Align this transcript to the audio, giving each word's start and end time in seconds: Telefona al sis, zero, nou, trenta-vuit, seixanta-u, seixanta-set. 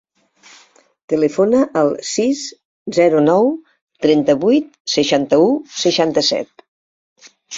Telefona 1.11 1.59
al 1.81 1.91
sis, 2.11 2.39
zero, 2.99 3.21
nou, 3.27 3.51
trenta-vuit, 4.07 4.73
seixanta-u, 4.97 5.47
seixanta-set. 5.85 6.67